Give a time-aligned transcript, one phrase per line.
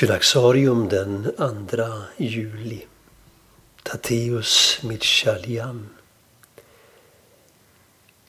[0.00, 1.32] Synaxarium den
[1.68, 1.84] 2
[2.16, 2.86] juli.
[3.82, 5.88] Tatius Mitchaljan.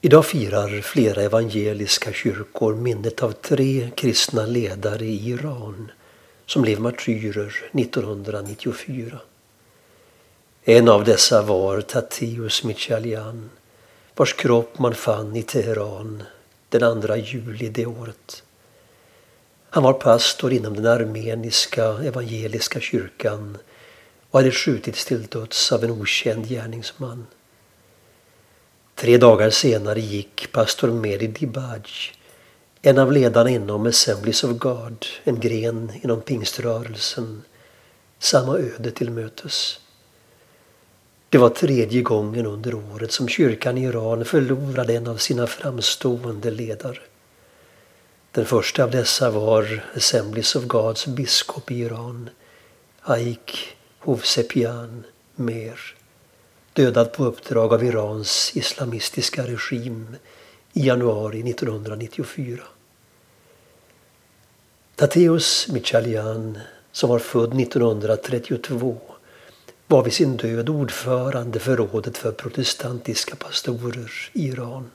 [0.00, 5.92] Idag firar flera evangeliska kyrkor minnet av tre kristna ledare i Iran
[6.46, 9.20] som blev martyrer 1994.
[10.64, 13.50] En av dessa var Tateus Mitchaljan
[14.16, 16.22] vars kropp man fann i Teheran
[16.68, 18.42] den 2 juli det året.
[19.74, 23.58] Han var pastor inom den armeniska evangeliska kyrkan
[24.30, 27.26] och hade skjutits till döds av en okänd gärningsman.
[28.94, 31.82] Tre dagar senare gick pastor Mehdi Dibaj,
[32.82, 37.42] en av ledarna inom Assemblies of God, en gren inom pingströrelsen,
[38.18, 39.80] samma öde till mötes.
[41.28, 46.50] Det var tredje gången under året som kyrkan i Iran förlorade en av sina framstående
[46.50, 46.98] ledare.
[48.34, 52.30] Den första av dessa var Assemblies of Gods biskop i Iran,
[53.00, 55.80] Aik Hovsepian Mer,
[56.72, 60.16] dödad på uppdrag av Irans islamistiska regim
[60.72, 62.62] i januari 1994.
[64.96, 66.58] Tateus Michalian,
[66.92, 69.00] som var född 1932,
[69.86, 74.90] var vid sin död ordförande för rådet för protestantiska pastorer i Iran.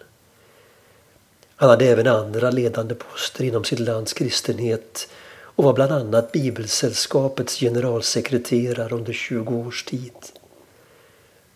[1.60, 7.60] Han hade även andra ledande poster inom sitt lands kristenhet och var bland annat Bibelsällskapets
[7.60, 10.12] generalsekreterare under 20 års tid.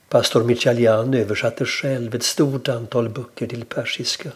[0.10, 4.32] Pastor Michalian översatte själv ett stort antal böcker till persiska.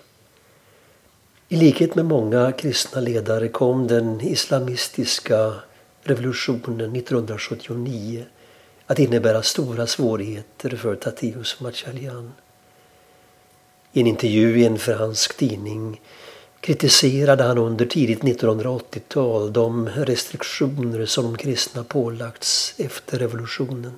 [1.49, 5.53] I likhet med många kristna ledare kom den islamistiska
[6.03, 8.25] revolutionen 1979
[8.85, 12.31] att innebära stora svårigheter för Tatius Michalian.
[13.95, 16.01] I en intervju i en fransk tidning
[16.59, 23.97] kritiserade han under tidigt 1980-tal de restriktioner som de kristna pålagts efter revolutionen.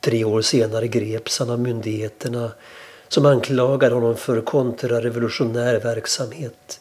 [0.00, 2.52] Tre år senare greps han av myndigheterna
[3.08, 6.80] som anklagade honom för kontrarevolutionär verksamhet,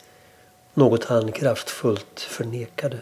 [0.73, 2.97] något han kraftfullt förnekade.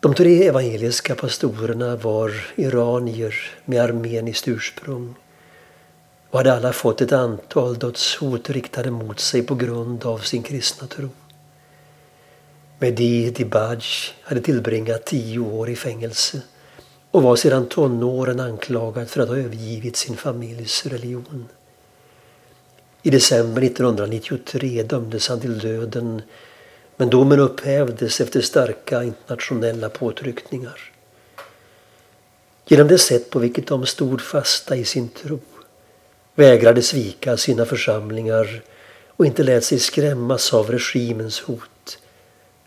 [0.00, 5.14] De tre evangeliska pastorerna var iranier med armeniskt ursprung
[6.30, 10.86] och hade alla fått ett antal dödshot riktade mot sig på grund av sin kristna
[10.86, 11.08] tro.
[12.78, 13.80] Mehdi Dibaj
[14.22, 16.42] hade tillbringat tio år i fängelse
[17.10, 21.48] och var sedan tonåren anklagad för att ha övergivit sin familjs religion.
[23.02, 26.22] I december 1993 dömdes han till döden
[26.96, 30.92] men domen upphävdes efter starka internationella påtryckningar.
[32.66, 35.40] Genom det sätt på vilket de stod fasta i sin tro
[36.36, 38.62] vägrade svika sina församlingar
[39.08, 41.98] och inte lät sig skrämmas av regimens hot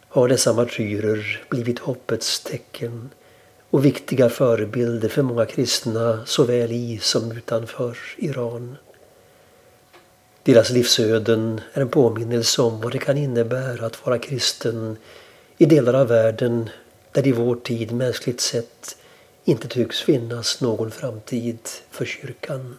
[0.08, 3.10] har dessa martyrer blivit hoppets tecken
[3.70, 8.78] och viktiga förebilder för många kristna såväl i som utanför Iran.
[10.44, 14.98] Deras livsöden är en påminnelse om vad det kan innebära att vara kristen
[15.58, 16.70] i delar av världen
[17.12, 18.98] där det i vår tid mänskligt sett
[19.46, 21.60] inte tycks finnas någon framtid
[21.92, 22.78] för kyrkan.